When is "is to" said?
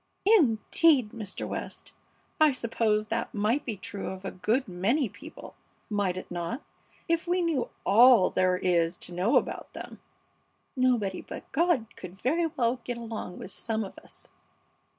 8.57-9.13